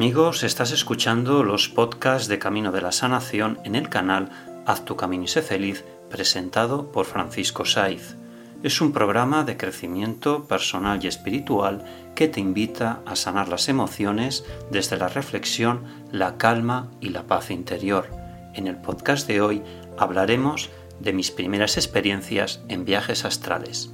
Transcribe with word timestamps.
Amigos, 0.00 0.44
estás 0.44 0.72
escuchando 0.72 1.44
los 1.44 1.68
podcasts 1.68 2.26
de 2.26 2.38
Camino 2.38 2.72
de 2.72 2.80
la 2.80 2.90
Sanación 2.90 3.58
en 3.64 3.74
el 3.74 3.90
canal 3.90 4.30
Haz 4.64 4.86
tu 4.86 4.96
camino 4.96 5.24
y 5.24 5.28
sé 5.28 5.42
feliz, 5.42 5.84
presentado 6.08 6.90
por 6.90 7.04
Francisco 7.04 7.66
Saiz. 7.66 8.16
Es 8.62 8.80
un 8.80 8.92
programa 8.92 9.44
de 9.44 9.58
crecimiento 9.58 10.44
personal 10.44 11.04
y 11.04 11.06
espiritual 11.06 11.84
que 12.14 12.28
te 12.28 12.40
invita 12.40 13.00
a 13.04 13.14
sanar 13.14 13.50
las 13.50 13.68
emociones 13.68 14.46
desde 14.70 14.96
la 14.96 15.08
reflexión, 15.08 15.84
la 16.10 16.38
calma 16.38 16.90
y 17.02 17.10
la 17.10 17.24
paz 17.24 17.50
interior. 17.50 18.08
En 18.54 18.68
el 18.68 18.76
podcast 18.76 19.28
de 19.28 19.42
hoy 19.42 19.62
hablaremos 19.98 20.70
de 20.98 21.12
mis 21.12 21.30
primeras 21.30 21.76
experiencias 21.76 22.62
en 22.68 22.86
viajes 22.86 23.26
astrales. 23.26 23.92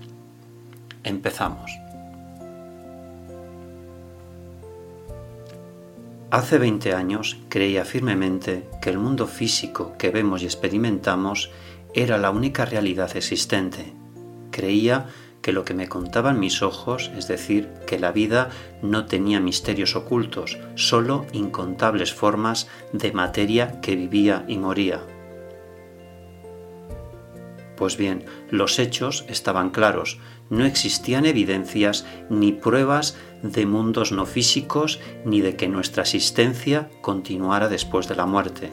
Empezamos. 1.03 1.86
Hace 6.31 6.59
20 6.59 6.93
años 6.93 7.37
creía 7.49 7.85
firmemente 7.85 8.69
que 8.83 8.91
el 8.91 8.99
mundo 8.99 9.29
físico 9.29 9.95
que 9.97 10.11
vemos 10.11 10.43
y 10.43 10.47
experimentamos 10.47 11.51
era 11.95 12.19
la 12.19 12.31
única 12.31 12.65
realidad 12.65 13.17
existente. 13.17 13.93
Creía 14.51 15.07
que 15.41 15.53
lo 15.53 15.65
que 15.65 15.75
me 15.75 15.89
contaban 15.89 16.41
mis 16.41 16.63
ojos, 16.63 17.13
es 17.17 17.29
decir, 17.29 17.69
que 17.87 18.01
la 18.01 18.11
vida 18.11 18.51
no 18.83 19.07
tenía 19.07 19.39
misterios 19.39 19.95
ocultos, 19.95 20.59
solo 20.75 21.27
incontables 21.33 22.13
formas 22.13 22.67
de 22.93 23.13
materia 23.13 23.81
que 23.81 23.95
vivía 23.95 24.45
y 24.49 24.59
moría. 24.59 25.03
Pues 27.77 27.97
bien, 27.97 28.25
los 28.51 28.79
hechos 28.79 29.25
estaban 29.29 29.71
claros, 29.71 30.19
no 30.49 30.65
existían 30.65 31.27
evidencias 31.27 32.07
ni 32.31 32.53
pruebas 32.53 33.17
de 33.43 33.67
mundos 33.67 34.13
no 34.13 34.27
físicos 34.27 35.01
ni 35.25 35.41
de 35.41 35.57
que 35.57 35.69
nuestra 35.69 36.03
existencia 36.03 36.89
continuara 37.03 37.69
después 37.69 38.09
de 38.09 38.17
la 38.17 38.27
muerte. 38.27 38.71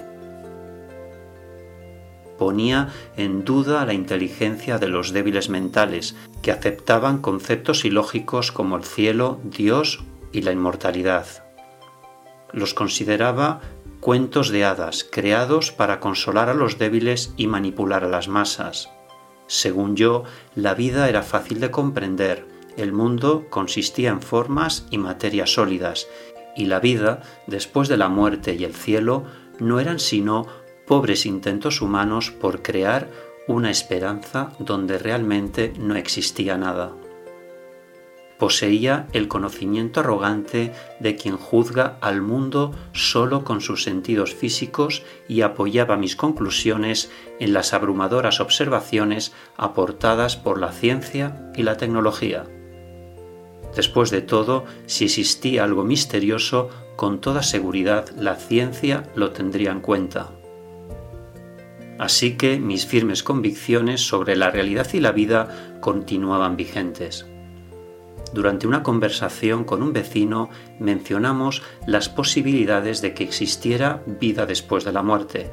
Ponía 2.38 2.90
en 3.16 3.46
duda 3.46 3.86
la 3.86 3.94
inteligencia 3.94 4.80
de 4.80 4.88
los 4.88 5.14
débiles 5.14 5.50
mentales 5.50 6.16
que 6.42 6.52
aceptaban 6.52 7.20
conceptos 7.20 7.86
ilógicos 7.86 8.52
como 8.52 8.76
el 8.76 8.84
cielo, 8.84 9.40
Dios 9.44 10.04
y 10.32 10.42
la 10.42 10.52
inmortalidad. 10.52 11.28
Los 12.52 12.74
consideraba 12.74 13.62
cuentos 14.04 14.50
de 14.50 14.66
hadas 14.66 15.08
creados 15.10 15.72
para 15.72 16.02
consolar 16.02 16.50
a 16.50 16.54
los 16.54 16.78
débiles 16.78 17.34
y 17.38 17.48
manipular 17.48 18.04
a 18.04 18.10
las 18.10 18.28
masas. 18.28 18.90
Según 19.48 19.96
yo, 19.96 20.26
la 20.56 20.74
vida 20.74 21.08
era 21.08 21.24
fácil 21.24 21.62
de 21.62 21.72
comprender, 21.72 22.46
el 22.76 22.92
mundo 22.92 23.48
consistía 23.50 24.10
en 24.10 24.22
formas 24.22 24.86
y 24.92 24.98
materias 24.98 25.54
sólidas, 25.54 26.10
y 26.54 26.66
la 26.66 26.82
vida, 26.82 27.22
después 27.48 27.88
de 27.88 27.96
la 27.96 28.10
muerte 28.10 28.56
y 28.56 28.66
el 28.66 28.76
cielo, 28.76 29.24
no 29.60 29.80
eran 29.80 30.00
sino 30.00 30.48
pobres 30.86 31.26
intentos 31.26 31.82
humanos 31.82 32.30
por 32.30 32.62
crear 32.62 33.10
una 33.48 33.72
esperanza 33.72 34.52
donde 34.60 34.98
realmente 35.00 35.72
no 35.80 35.96
existía 35.96 36.58
nada. 36.58 36.92
Poseía 38.44 39.08
el 39.14 39.30
conocimiento 39.30 40.02
arrogante 40.02 40.74
de 41.00 41.16
quien 41.16 41.38
juzga 41.38 41.98
al 42.02 42.22
mundo 42.22 42.76
solo 42.92 43.46
con 43.46 43.62
sus 43.62 43.84
sentidos 43.84 44.36
físicos 44.36 45.04
y 45.30 45.44
apoyaba 45.44 45.96
mis 45.96 46.18
conclusiones 46.18 47.10
en 47.40 47.54
las 47.54 47.72
abrumadoras 47.72 48.42
observaciones 48.42 49.32
aportadas 49.56 50.36
por 50.36 50.60
la 50.60 50.74
ciencia 50.74 51.54
y 51.56 51.64
la 51.64 51.78
tecnología. 51.78 52.44
Después 53.78 54.12
de 54.12 54.22
todo, 54.22 54.66
si 54.88 55.06
existía 55.06 55.64
algo 55.64 55.86
misterioso, 55.86 56.70
con 56.98 57.22
toda 57.22 57.44
seguridad 57.44 58.10
la 58.10 58.36
ciencia 58.36 59.10
lo 59.16 59.32
tendría 59.32 59.72
en 59.72 59.80
cuenta. 59.80 60.32
Así 61.98 62.36
que 62.36 62.60
mis 62.60 62.86
firmes 62.86 63.24
convicciones 63.24 64.06
sobre 64.06 64.36
la 64.36 64.52
realidad 64.52 64.88
y 64.92 65.00
la 65.00 65.14
vida 65.14 65.78
continuaban 65.80 66.58
vigentes. 66.58 67.26
Durante 68.34 68.66
una 68.66 68.82
conversación 68.82 69.64
con 69.64 69.84
un 69.84 69.94
vecino 69.94 70.50
mencionamos 70.80 71.62
las 71.86 72.10
posibilidades 72.10 73.02
de 73.02 73.14
que 73.14 73.24
existiera 73.24 74.02
vida 74.20 74.48
después 74.48 74.84
de 74.84 74.92
la 74.92 75.04
muerte. 75.04 75.52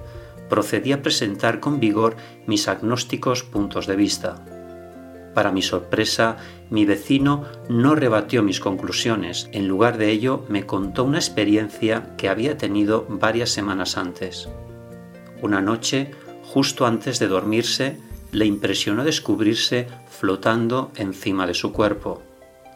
Procedí 0.49 0.93
a 0.93 1.03
presentar 1.03 1.61
con 1.61 1.79
vigor 1.79 2.17
mis 2.47 2.69
agnósticos 2.69 3.45
puntos 3.45 3.87
de 3.87 3.97
vista. 3.97 4.43
Para 5.35 5.53
mi 5.53 5.61
sorpresa, 5.63 6.39
mi 6.71 6.87
vecino 6.87 7.45
no 7.69 7.95
rebatió 7.95 8.43
mis 8.43 8.61
conclusiones, 8.61 9.49
en 9.53 9.69
lugar 9.69 9.99
de 9.99 10.11
ello 10.11 10.45
me 10.49 10.65
contó 10.65 11.05
una 11.05 11.19
experiencia 11.19 12.17
que 12.17 12.31
había 12.31 12.57
tenido 12.57 13.07
varias 13.09 13.51
semanas 13.51 13.97
antes. 13.99 14.49
Una 15.43 15.61
noche, 15.61 16.13
justo 16.43 16.87
antes 16.87 17.19
de 17.19 17.29
dormirse, 17.29 17.99
le 18.33 18.47
impresionó 18.47 19.05
descubrirse 19.05 19.87
flotando 20.09 20.91
encima 20.97 21.47
de 21.47 21.55
su 21.55 21.73
cuerpo 21.73 22.23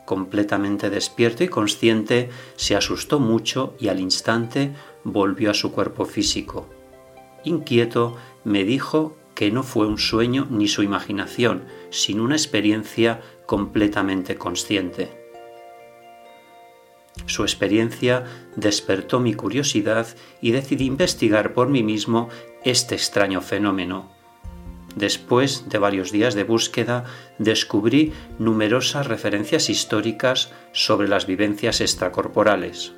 completamente 0.05 0.91
despierto 0.91 1.45
y 1.45 1.49
consciente, 1.49 2.31
se 2.57 2.77
asustó 2.77 3.21
mucho 3.21 3.75
y 3.79 3.89
al 3.89 4.01
instante 4.01 4.73
volvió 5.03 5.51
a 5.51 5.55
su 5.55 5.73
cuerpo 5.73 6.05
físico. 6.05 6.69
Inquieto, 7.45 8.17
me 8.45 8.65
dijo 8.65 9.17
que 9.35 9.51
no 9.51 9.63
fue 9.63 9.87
un 9.87 9.99
sueño 9.99 10.47
ni 10.51 10.69
su 10.69 10.83
imaginación, 10.83 11.65
sino 11.91 12.25
una 12.25 12.37
experiencia 12.37 13.21
completamente 13.47 14.37
consciente. 14.37 15.25
Su 17.27 17.43
experiencia 17.43 18.25
despertó 18.57 19.21
mi 19.21 19.35
curiosidad 19.35 20.07
y 20.41 20.51
decidí 20.51 20.87
investigar 20.87 21.55
por 21.55 21.69
mí 21.69 21.83
mismo 21.83 22.29
este 22.65 22.95
extraño 22.95 23.41
fenómeno 23.41 24.14
Después 24.95 25.69
de 25.69 25.79
varios 25.79 26.13
días 26.13 26.35
de 26.35 26.45
búsqueda, 26.45 27.05
descubrí 27.39 28.13
numerosas 28.39 29.07
referencias 29.07 29.69
históricas 29.69 30.53
sobre 30.73 31.09
las 31.09 31.27
vivencias 31.27 31.81
extracorporales. 31.81 32.93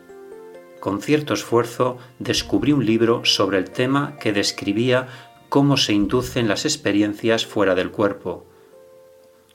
Con 0.80 1.00
cierto 1.00 1.34
esfuerzo 1.34 1.98
descubrí 2.18 2.72
un 2.72 2.84
libro 2.84 3.24
sobre 3.24 3.58
el 3.58 3.70
tema 3.70 4.16
que 4.20 4.32
describía 4.32 5.08
cómo 5.48 5.76
se 5.76 5.94
inducen 5.94 6.48
las 6.48 6.64
experiencias 6.64 7.46
fuera 7.46 7.74
del 7.74 7.90
cuerpo. 7.90 8.46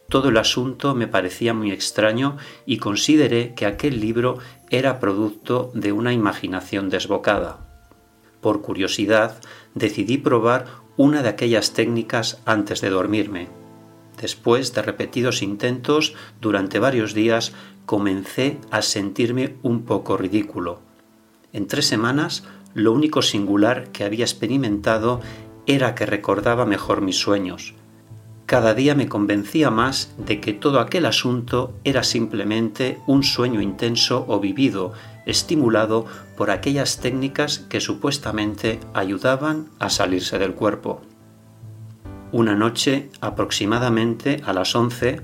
Todo 0.09 0.29
el 0.29 0.37
asunto 0.37 0.93
me 0.95 1.07
parecía 1.07 1.53
muy 1.53 1.71
extraño 1.71 2.37
y 2.65 2.77
consideré 2.77 3.53
que 3.55 3.65
aquel 3.65 4.01
libro 4.01 4.39
era 4.69 4.99
producto 4.99 5.71
de 5.73 5.91
una 5.91 6.11
imaginación 6.11 6.89
desbocada. 6.89 7.71
Por 8.41 8.61
curiosidad, 8.61 9.39
decidí 9.75 10.17
probar 10.17 10.80
una 10.97 11.23
de 11.23 11.29
aquellas 11.29 11.73
técnicas 11.73 12.41
antes 12.45 12.81
de 12.81 12.89
dormirme. 12.89 13.47
Después 14.19 14.73
de 14.73 14.81
repetidos 14.81 15.41
intentos 15.41 16.15
durante 16.39 16.79
varios 16.79 17.13
días, 17.13 17.53
comencé 17.85 18.57
a 18.69 18.81
sentirme 18.81 19.55
un 19.63 19.83
poco 19.83 20.17
ridículo. 20.17 20.79
En 21.53 21.67
tres 21.67 21.85
semanas, 21.85 22.43
lo 22.73 22.93
único 22.93 23.21
singular 23.21 23.91
que 23.91 24.03
había 24.03 24.25
experimentado 24.25 25.21
era 25.65 25.95
que 25.95 26.05
recordaba 26.05 26.65
mejor 26.65 27.01
mis 27.01 27.17
sueños. 27.17 27.73
Cada 28.51 28.73
día 28.73 28.95
me 28.95 29.07
convencía 29.07 29.69
más 29.69 30.13
de 30.17 30.41
que 30.41 30.51
todo 30.51 30.81
aquel 30.81 31.05
asunto 31.05 31.73
era 31.85 32.03
simplemente 32.03 32.99
un 33.07 33.23
sueño 33.23 33.61
intenso 33.61 34.25
o 34.27 34.41
vivido 34.41 34.91
estimulado 35.25 36.05
por 36.35 36.51
aquellas 36.51 36.99
técnicas 36.99 37.59
que 37.59 37.79
supuestamente 37.79 38.81
ayudaban 38.93 39.69
a 39.79 39.89
salirse 39.89 40.37
del 40.37 40.53
cuerpo. 40.53 41.01
Una 42.33 42.53
noche, 42.53 43.09
aproximadamente 43.21 44.41
a 44.45 44.51
las 44.51 44.75
11, 44.75 45.21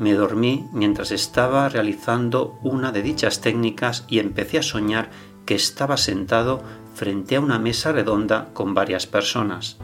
me 0.00 0.14
dormí 0.14 0.66
mientras 0.72 1.12
estaba 1.12 1.68
realizando 1.68 2.58
una 2.64 2.90
de 2.90 3.02
dichas 3.02 3.40
técnicas 3.40 4.04
y 4.08 4.18
empecé 4.18 4.58
a 4.58 4.64
soñar 4.64 5.10
que 5.46 5.54
estaba 5.54 5.96
sentado 5.96 6.60
frente 6.92 7.36
a 7.36 7.40
una 7.40 7.60
mesa 7.60 7.92
redonda 7.92 8.48
con 8.52 8.74
varias 8.74 9.06
personas. 9.06 9.78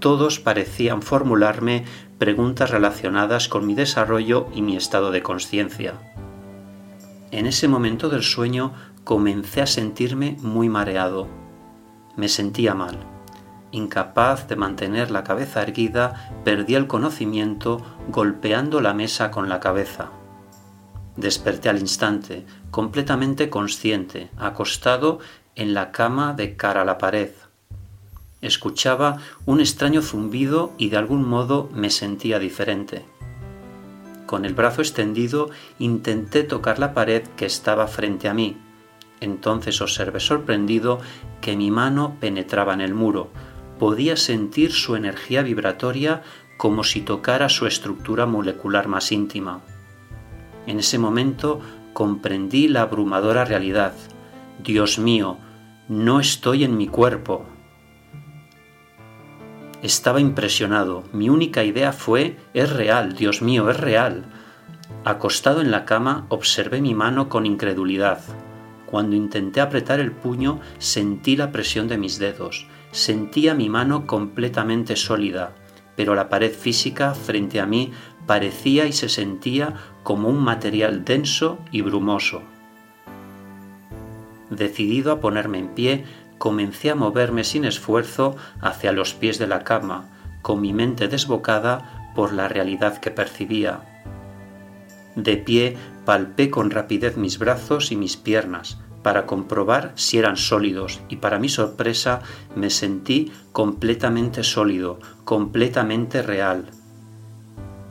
Todos 0.00 0.38
parecían 0.38 1.00
formularme 1.00 1.84
preguntas 2.24 2.70
relacionadas 2.70 3.48
con 3.50 3.66
mi 3.66 3.74
desarrollo 3.74 4.46
y 4.54 4.62
mi 4.62 4.78
estado 4.78 5.10
de 5.10 5.22
conciencia. 5.22 5.92
En 7.30 7.44
ese 7.44 7.68
momento 7.68 8.08
del 8.08 8.22
sueño 8.22 8.72
comencé 9.04 9.60
a 9.60 9.66
sentirme 9.66 10.38
muy 10.40 10.70
mareado. 10.70 11.28
Me 12.16 12.28
sentía 12.28 12.74
mal. 12.74 12.96
Incapaz 13.72 14.48
de 14.48 14.56
mantener 14.56 15.10
la 15.10 15.22
cabeza 15.22 15.60
erguida, 15.60 16.32
perdí 16.44 16.76
el 16.76 16.86
conocimiento 16.86 17.84
golpeando 18.08 18.80
la 18.80 18.94
mesa 18.94 19.30
con 19.30 19.50
la 19.50 19.60
cabeza. 19.60 20.08
Desperté 21.16 21.68
al 21.68 21.78
instante, 21.78 22.46
completamente 22.70 23.50
consciente, 23.50 24.30
acostado 24.38 25.18
en 25.56 25.74
la 25.74 25.92
cama 25.92 26.32
de 26.32 26.56
cara 26.56 26.80
a 26.80 26.84
la 26.86 26.96
pared. 26.96 27.32
Escuchaba 28.44 29.16
un 29.46 29.60
extraño 29.60 30.02
zumbido 30.02 30.74
y 30.76 30.90
de 30.90 30.98
algún 30.98 31.26
modo 31.26 31.70
me 31.72 31.88
sentía 31.88 32.38
diferente. 32.38 33.06
Con 34.26 34.44
el 34.44 34.52
brazo 34.52 34.82
extendido 34.82 35.48
intenté 35.78 36.42
tocar 36.42 36.78
la 36.78 36.92
pared 36.92 37.22
que 37.38 37.46
estaba 37.46 37.86
frente 37.86 38.28
a 38.28 38.34
mí, 38.34 38.58
Entonces 39.20 39.80
observé 39.80 40.20
sorprendido 40.20 41.00
que 41.40 41.56
mi 41.56 41.70
mano 41.70 42.18
penetraba 42.20 42.74
en 42.74 42.82
el 42.82 42.92
muro. 42.92 43.30
Podía 43.78 44.18
sentir 44.18 44.72
su 44.72 44.94
energía 44.94 45.40
vibratoria 45.40 46.22
como 46.58 46.84
si 46.84 47.00
tocara 47.00 47.48
su 47.48 47.66
estructura 47.66 48.26
molecular 48.26 48.88
más 48.88 49.10
íntima. 49.10 49.62
En 50.66 50.80
ese 50.80 50.98
momento 50.98 51.60
comprendí 51.94 52.68
la 52.68 52.82
abrumadora 52.82 53.46
realidad. 53.46 53.94
Dios 54.62 54.98
mío, 54.98 55.38
no 55.88 56.20
estoy 56.20 56.64
en 56.64 56.76
mi 56.76 56.88
cuerpo. 56.88 57.46
Estaba 59.84 60.18
impresionado. 60.18 61.04
Mi 61.12 61.28
única 61.28 61.62
idea 61.62 61.92
fue, 61.92 62.38
es 62.54 62.72
real, 62.72 63.16
Dios 63.16 63.42
mío, 63.42 63.68
es 63.68 63.76
real. 63.76 64.24
Acostado 65.04 65.60
en 65.60 65.70
la 65.70 65.84
cama, 65.84 66.24
observé 66.30 66.80
mi 66.80 66.94
mano 66.94 67.28
con 67.28 67.44
incredulidad. 67.44 68.22
Cuando 68.86 69.14
intenté 69.14 69.60
apretar 69.60 70.00
el 70.00 70.10
puño, 70.10 70.58
sentí 70.78 71.36
la 71.36 71.52
presión 71.52 71.86
de 71.86 71.98
mis 71.98 72.18
dedos. 72.18 72.66
Sentía 72.92 73.52
mi 73.52 73.68
mano 73.68 74.06
completamente 74.06 74.96
sólida, 74.96 75.54
pero 75.96 76.14
la 76.14 76.30
pared 76.30 76.54
física 76.54 77.12
frente 77.12 77.60
a 77.60 77.66
mí 77.66 77.92
parecía 78.26 78.86
y 78.86 78.92
se 78.94 79.10
sentía 79.10 79.74
como 80.02 80.30
un 80.30 80.42
material 80.42 81.04
denso 81.04 81.58
y 81.70 81.82
brumoso. 81.82 82.40
Decidido 84.48 85.12
a 85.12 85.20
ponerme 85.20 85.58
en 85.58 85.74
pie, 85.74 86.04
comencé 86.38 86.90
a 86.90 86.94
moverme 86.94 87.44
sin 87.44 87.64
esfuerzo 87.64 88.36
hacia 88.60 88.92
los 88.92 89.14
pies 89.14 89.38
de 89.38 89.46
la 89.46 89.64
cama, 89.64 90.10
con 90.42 90.60
mi 90.60 90.72
mente 90.72 91.08
desbocada 91.08 92.12
por 92.14 92.32
la 92.32 92.48
realidad 92.48 92.98
que 92.98 93.10
percibía. 93.10 93.80
De 95.16 95.36
pie 95.36 95.76
palpé 96.04 96.50
con 96.50 96.70
rapidez 96.70 97.16
mis 97.16 97.38
brazos 97.38 97.92
y 97.92 97.96
mis 97.96 98.16
piernas 98.16 98.78
para 99.02 99.26
comprobar 99.26 99.92
si 99.96 100.18
eran 100.18 100.36
sólidos 100.36 101.00
y 101.08 101.16
para 101.16 101.38
mi 101.38 101.48
sorpresa 101.48 102.22
me 102.56 102.70
sentí 102.70 103.32
completamente 103.52 104.42
sólido, 104.42 104.98
completamente 105.24 106.22
real. 106.22 106.70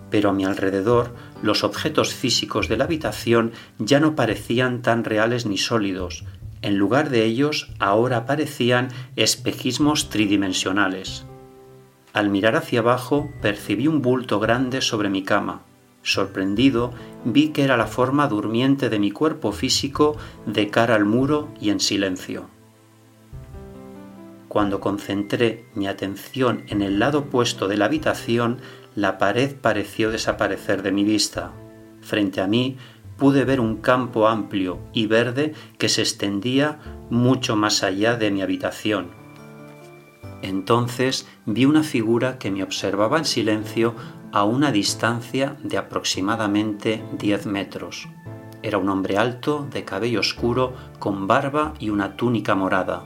Pero 0.09 0.31
a 0.31 0.33
mi 0.33 0.43
alrededor 0.43 1.15
los 1.41 1.63
objetos 1.63 2.13
físicos 2.13 2.67
de 2.67 2.77
la 2.77 2.85
habitación 2.85 3.51
ya 3.77 3.99
no 3.99 4.15
parecían 4.15 4.81
tan 4.81 5.03
reales 5.03 5.45
ni 5.45 5.57
sólidos, 5.57 6.25
en 6.63 6.77
lugar 6.77 7.09
de 7.09 7.25
ellos 7.25 7.69
ahora 7.77 8.25
parecían 8.25 8.87
espejismos 9.15 10.09
tridimensionales. 10.09 11.25
Al 12.13 12.29
mirar 12.29 12.55
hacia 12.55 12.79
abajo 12.79 13.29
percibí 13.41 13.87
un 13.87 14.01
bulto 14.01 14.39
grande 14.39 14.81
sobre 14.81 15.09
mi 15.09 15.23
cama. 15.23 15.61
Sorprendido, 16.03 16.93
vi 17.25 17.49
que 17.49 17.63
era 17.63 17.77
la 17.77 17.87
forma 17.87 18.27
durmiente 18.27 18.89
de 18.89 18.99
mi 18.99 19.11
cuerpo 19.11 19.51
físico 19.51 20.17
de 20.45 20.69
cara 20.69 20.95
al 20.95 21.05
muro 21.05 21.49
y 21.59 21.69
en 21.69 21.79
silencio. 21.79 22.47
Cuando 24.47 24.79
concentré 24.79 25.65
mi 25.73 25.87
atención 25.87 26.63
en 26.67 26.81
el 26.81 26.99
lado 26.99 27.19
opuesto 27.19 27.67
de 27.67 27.77
la 27.77 27.85
habitación, 27.85 28.59
la 28.95 29.17
pared 29.17 29.55
pareció 29.55 30.11
desaparecer 30.11 30.83
de 30.83 30.91
mi 30.91 31.03
vista. 31.03 31.51
Frente 32.01 32.41
a 32.41 32.47
mí 32.47 32.77
pude 33.17 33.45
ver 33.45 33.59
un 33.59 33.77
campo 33.77 34.27
amplio 34.27 34.79
y 34.93 35.07
verde 35.07 35.53
que 35.77 35.89
se 35.89 36.01
extendía 36.01 36.79
mucho 37.09 37.55
más 37.55 37.83
allá 37.83 38.15
de 38.15 38.31
mi 38.31 38.41
habitación. 38.41 39.11
Entonces 40.41 41.27
vi 41.45 41.65
una 41.65 41.83
figura 41.83 42.37
que 42.37 42.51
me 42.51 42.63
observaba 42.63 43.17
en 43.17 43.25
silencio 43.25 43.95
a 44.33 44.43
una 44.43 44.71
distancia 44.71 45.55
de 45.63 45.77
aproximadamente 45.77 47.03
10 47.17 47.45
metros. 47.45 48.09
Era 48.61 48.77
un 48.77 48.89
hombre 48.89 49.17
alto, 49.17 49.67
de 49.71 49.85
cabello 49.85 50.21
oscuro, 50.21 50.73
con 50.99 51.27
barba 51.27 51.73
y 51.79 51.89
una 51.89 52.17
túnica 52.17 52.55
morada. 52.55 53.05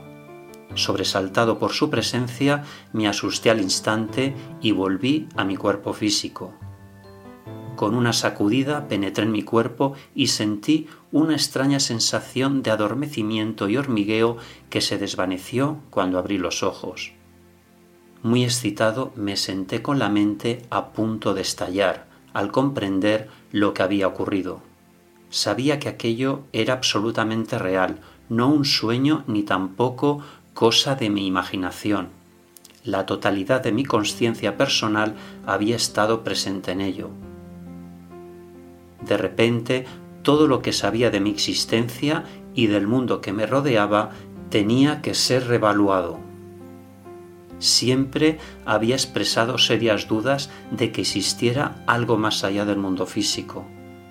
Sobresaltado 0.74 1.58
por 1.58 1.72
su 1.72 1.90
presencia, 1.90 2.64
me 2.92 3.08
asusté 3.08 3.50
al 3.50 3.60
instante 3.60 4.34
y 4.60 4.72
volví 4.72 5.28
a 5.36 5.44
mi 5.44 5.56
cuerpo 5.56 5.92
físico. 5.92 6.54
Con 7.78 7.94
una 7.94 8.12
sacudida 8.12 8.88
penetré 8.88 9.22
en 9.22 9.30
mi 9.30 9.44
cuerpo 9.44 9.92
y 10.12 10.26
sentí 10.26 10.88
una 11.12 11.34
extraña 11.34 11.78
sensación 11.78 12.64
de 12.64 12.72
adormecimiento 12.72 13.68
y 13.68 13.76
hormigueo 13.76 14.36
que 14.68 14.80
se 14.80 14.98
desvaneció 14.98 15.76
cuando 15.90 16.18
abrí 16.18 16.38
los 16.38 16.64
ojos. 16.64 17.12
Muy 18.24 18.42
excitado 18.42 19.12
me 19.14 19.36
senté 19.36 19.80
con 19.80 20.00
la 20.00 20.08
mente 20.08 20.62
a 20.70 20.88
punto 20.88 21.34
de 21.34 21.42
estallar 21.42 22.08
al 22.34 22.50
comprender 22.50 23.28
lo 23.52 23.74
que 23.74 23.84
había 23.84 24.08
ocurrido. 24.08 24.60
Sabía 25.30 25.78
que 25.78 25.88
aquello 25.88 26.40
era 26.52 26.74
absolutamente 26.74 27.60
real, 27.60 28.00
no 28.28 28.48
un 28.48 28.64
sueño 28.64 29.22
ni 29.28 29.44
tampoco 29.44 30.20
cosa 30.52 30.96
de 30.96 31.10
mi 31.10 31.28
imaginación. 31.28 32.08
La 32.82 33.06
totalidad 33.06 33.62
de 33.62 33.70
mi 33.70 33.84
conciencia 33.84 34.56
personal 34.56 35.14
había 35.46 35.76
estado 35.76 36.24
presente 36.24 36.72
en 36.72 36.80
ello. 36.80 37.10
De 39.08 39.16
repente, 39.16 39.86
todo 40.22 40.46
lo 40.46 40.60
que 40.60 40.72
sabía 40.72 41.10
de 41.10 41.20
mi 41.20 41.30
existencia 41.30 42.24
y 42.54 42.66
del 42.66 42.86
mundo 42.86 43.20
que 43.20 43.32
me 43.32 43.46
rodeaba 43.46 44.10
tenía 44.50 45.00
que 45.00 45.14
ser 45.14 45.46
revaluado. 45.46 46.20
Siempre 47.58 48.38
había 48.64 48.94
expresado 48.94 49.58
serias 49.58 50.06
dudas 50.06 50.50
de 50.70 50.92
que 50.92 51.00
existiera 51.00 51.82
algo 51.86 52.16
más 52.16 52.44
allá 52.44 52.64
del 52.64 52.78
mundo 52.78 53.06
físico. 53.06 53.64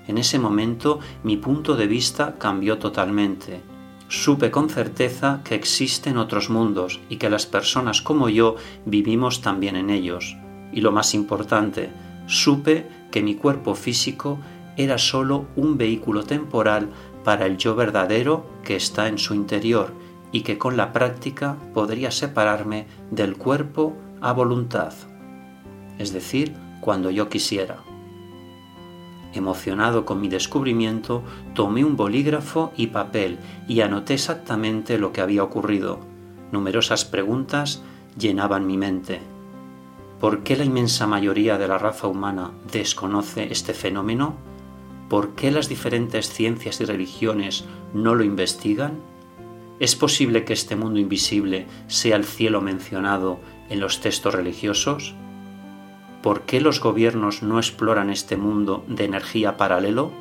En 0.07 0.17
ese 0.17 0.39
momento 0.39 0.99
mi 1.23 1.37
punto 1.37 1.75
de 1.75 1.87
vista 1.87 2.35
cambió 2.37 2.77
totalmente. 2.77 3.61
Supe 4.09 4.51
con 4.51 4.69
certeza 4.69 5.41
que 5.43 5.55
existen 5.55 6.17
otros 6.17 6.49
mundos 6.49 6.99
y 7.09 7.17
que 7.17 7.29
las 7.29 7.45
personas 7.45 8.01
como 8.01 8.29
yo 8.29 8.55
vivimos 8.85 9.41
también 9.41 9.75
en 9.75 9.89
ellos. 9.89 10.37
Y 10.71 10.81
lo 10.81 10.91
más 10.91 11.13
importante, 11.13 11.89
supe 12.25 12.87
que 13.11 13.21
mi 13.21 13.35
cuerpo 13.35 13.75
físico 13.75 14.39
era 14.77 14.97
sólo 14.97 15.47
un 15.55 15.77
vehículo 15.77 16.23
temporal 16.23 16.89
para 17.23 17.45
el 17.45 17.57
yo 17.57 17.75
verdadero 17.75 18.45
que 18.63 18.75
está 18.75 19.07
en 19.07 19.17
su 19.17 19.33
interior 19.33 19.91
y 20.31 20.41
que 20.41 20.57
con 20.57 20.77
la 20.77 20.93
práctica 20.93 21.57
podría 21.73 22.11
separarme 22.11 22.87
del 23.11 23.35
cuerpo 23.37 23.95
a 24.21 24.33
voluntad, 24.33 24.93
es 25.97 26.13
decir, 26.13 26.53
cuando 26.81 27.09
yo 27.09 27.27
quisiera. 27.27 27.77
Emocionado 29.33 30.05
con 30.05 30.21
mi 30.21 30.29
descubrimiento, 30.29 31.23
tomé 31.53 31.83
un 31.83 31.97
bolígrafo 31.97 32.71
y 32.77 32.87
papel 32.87 33.37
y 33.67 33.81
anoté 33.81 34.13
exactamente 34.13 34.97
lo 34.97 35.11
que 35.11 35.21
había 35.21 35.43
ocurrido. 35.43 35.99
Numerosas 36.51 37.03
preguntas 37.03 37.83
llenaban 38.17 38.65
mi 38.65 38.77
mente. 38.77 39.19
¿Por 40.19 40.43
qué 40.43 40.55
la 40.55 40.65
inmensa 40.65 41.05
mayoría 41.05 41.57
de 41.57 41.67
la 41.67 41.77
raza 41.77 42.07
humana 42.07 42.51
desconoce 42.71 43.51
este 43.51 43.73
fenómeno? 43.73 44.35
¿Por 45.09 45.35
qué 45.35 45.51
las 45.51 45.69
diferentes 45.69 46.29
ciencias 46.29 46.81
y 46.81 46.85
religiones 46.85 47.63
no 47.93 48.13
lo 48.13 48.23
investigan? 48.23 48.99
¿Es 49.79 49.95
posible 49.95 50.43
que 50.43 50.53
este 50.53 50.75
mundo 50.75 50.99
invisible 50.99 51.65
sea 51.87 52.17
el 52.17 52.25
cielo 52.25 52.61
mencionado 52.61 53.39
en 53.69 53.79
los 53.79 54.01
textos 54.01 54.33
religiosos? 54.33 55.15
¿Por 56.21 56.41
qué 56.41 56.59
los 56.59 56.81
gobiernos 56.81 57.41
no 57.41 57.57
exploran 57.57 58.09
este 58.09 58.35
mundo 58.35 58.83
de 58.87 59.05
energía 59.05 59.55
paralelo? 59.55 60.11